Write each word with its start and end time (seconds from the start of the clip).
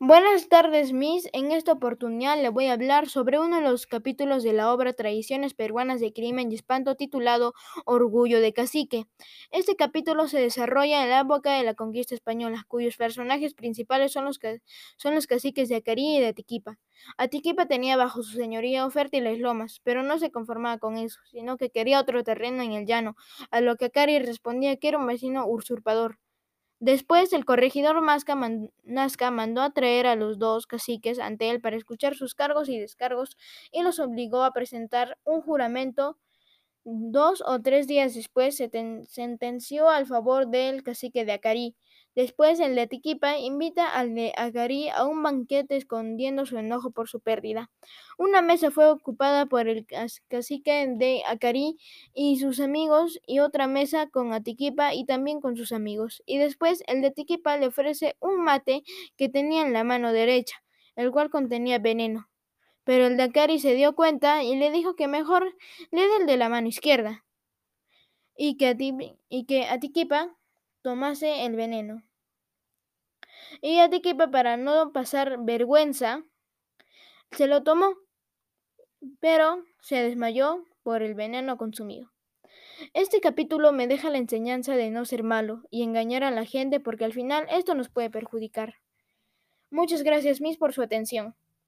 Buenas 0.00 0.48
tardes, 0.48 0.92
Miss. 0.92 1.28
En 1.32 1.50
esta 1.50 1.72
oportunidad 1.72 2.40
le 2.40 2.48
voy 2.48 2.66
a 2.66 2.74
hablar 2.74 3.08
sobre 3.08 3.38
uno 3.38 3.56
de 3.56 3.62
los 3.62 3.86
capítulos 3.86 4.42
de 4.42 4.52
la 4.52 4.72
obra 4.72 4.92
Tradiciones 4.92 5.54
Peruanas 5.54 6.00
de 6.00 6.12
Crimen 6.12 6.50
y 6.52 6.56
Espanto 6.56 6.94
titulado 6.96 7.54
Orgullo 7.86 8.40
de 8.40 8.52
Cacique. 8.52 9.06
Este 9.50 9.76
capítulo 9.76 10.28
se 10.28 10.40
desarrolla 10.40 11.02
en 11.02 11.10
la 11.10 11.20
época 11.20 11.56
de 11.56 11.64
la 11.64 11.74
conquista 11.74 12.14
española, 12.14 12.64
cuyos 12.68 12.96
personajes 12.96 13.54
principales 13.54 14.12
son 14.12 14.26
los, 14.26 14.38
son 14.96 15.14
los 15.14 15.26
caciques 15.26 15.68
de 15.68 15.76
Acarí 15.76 16.16
y 16.16 16.20
de 16.20 16.28
Atiquipa. 16.28 16.78
Atiquipa 17.16 17.66
tenía 17.66 17.96
bajo 17.96 18.22
su 18.22 18.36
señoría 18.36 18.88
fértiles 18.90 19.38
lomas, 19.38 19.80
pero 19.84 20.02
no 20.02 20.18
se 20.18 20.30
conformaba 20.30 20.78
con 20.78 20.98
eso, 20.98 21.20
sino 21.30 21.56
que 21.56 21.70
quería 21.70 22.00
otro 22.00 22.22
terreno 22.24 22.62
en 22.62 22.72
el 22.72 22.86
llano, 22.86 23.16
a 23.50 23.60
lo 23.60 23.76
que 23.76 23.86
Acari 23.86 24.18
respondía 24.18 24.76
que 24.76 24.88
era 24.88 24.98
un 24.98 25.06
vecino 25.06 25.46
usurpador. 25.46 26.18
Después 26.84 27.32
el 27.32 27.46
corregidor 27.46 28.02
Nazca 28.02 29.30
mandó 29.30 29.62
a 29.62 29.70
traer 29.70 30.06
a 30.06 30.16
los 30.16 30.38
dos 30.38 30.66
caciques 30.66 31.18
ante 31.18 31.48
él 31.48 31.62
para 31.62 31.76
escuchar 31.76 32.14
sus 32.14 32.34
cargos 32.34 32.68
y 32.68 32.78
descargos 32.78 33.38
y 33.72 33.82
los 33.82 33.98
obligó 33.98 34.44
a 34.44 34.52
presentar 34.52 35.16
un 35.24 35.40
juramento. 35.40 36.18
Dos 36.84 37.42
o 37.46 37.60
tres 37.60 37.86
días 37.86 38.14
después 38.14 38.56
se 38.56 38.70
sentenció 39.08 39.88
al 39.88 40.06
favor 40.06 40.48
del 40.48 40.82
cacique 40.82 41.24
de 41.24 41.32
Acarí, 41.32 41.74
Después 42.14 42.60
el 42.60 42.76
de 42.76 42.82
Atiquipa 42.82 43.38
invita 43.38 43.88
al 43.92 44.14
de 44.14 44.32
Agarí 44.36 44.88
a 44.88 45.04
un 45.04 45.24
banquete 45.24 45.76
escondiendo 45.76 46.46
su 46.46 46.56
enojo 46.56 46.92
por 46.92 47.08
su 47.08 47.18
pérdida. 47.18 47.72
Una 48.18 48.40
mesa 48.40 48.70
fue 48.70 48.88
ocupada 48.88 49.46
por 49.46 49.66
el 49.66 49.84
cacique 50.28 50.86
de 50.96 51.22
Acarí 51.26 51.76
y 52.14 52.38
sus 52.38 52.60
amigos 52.60 53.18
y 53.26 53.40
otra 53.40 53.66
mesa 53.66 54.08
con 54.08 54.32
Atiquipa 54.32 54.94
y 54.94 55.06
también 55.06 55.40
con 55.40 55.56
sus 55.56 55.72
amigos. 55.72 56.22
Y 56.24 56.38
después 56.38 56.84
el 56.86 57.00
de 57.00 57.08
Atiquipa 57.08 57.56
le 57.56 57.66
ofrece 57.66 58.14
un 58.20 58.44
mate 58.44 58.84
que 59.16 59.28
tenía 59.28 59.66
en 59.66 59.72
la 59.72 59.82
mano 59.82 60.12
derecha, 60.12 60.62
el 60.94 61.10
cual 61.10 61.30
contenía 61.30 61.80
veneno. 61.80 62.28
Pero 62.84 63.06
el 63.06 63.16
de 63.16 63.24
Acari 63.24 63.58
se 63.58 63.74
dio 63.74 63.94
cuenta 63.94 64.42
y 64.42 64.56
le 64.56 64.70
dijo 64.70 64.94
que 64.94 65.08
mejor 65.08 65.56
le 65.90 66.02
dé 66.02 66.16
el 66.20 66.26
de 66.26 66.36
la 66.36 66.48
mano 66.48 66.68
izquierda 66.68 67.24
y 68.36 68.56
que, 68.56 68.76
y 69.28 69.46
que 69.46 69.64
Atiquipa 69.64 70.36
tomase 70.82 71.46
el 71.46 71.56
veneno. 71.56 72.02
Y 73.60 73.78
Atiquipa, 73.78 74.30
para 74.30 74.56
no 74.56 74.92
pasar 74.92 75.38
vergüenza, 75.44 76.24
se 77.30 77.46
lo 77.46 77.62
tomó, 77.62 77.94
pero 79.20 79.64
se 79.80 80.02
desmayó 80.02 80.64
por 80.82 81.02
el 81.02 81.14
veneno 81.14 81.56
consumido. 81.56 82.10
Este 82.92 83.20
capítulo 83.20 83.72
me 83.72 83.86
deja 83.86 84.10
la 84.10 84.18
enseñanza 84.18 84.76
de 84.76 84.90
no 84.90 85.04
ser 85.04 85.22
malo 85.22 85.62
y 85.70 85.82
engañar 85.82 86.24
a 86.24 86.30
la 86.30 86.44
gente 86.44 86.80
porque 86.80 87.04
al 87.04 87.12
final 87.12 87.46
esto 87.50 87.74
nos 87.74 87.88
puede 87.88 88.10
perjudicar. 88.10 88.74
Muchas 89.70 90.02
gracias, 90.02 90.40
Miss, 90.40 90.58
por 90.58 90.72
su 90.72 90.82
atención. 90.82 91.34